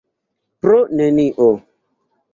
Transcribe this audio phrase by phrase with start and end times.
[0.65, 1.51] Pro nenio.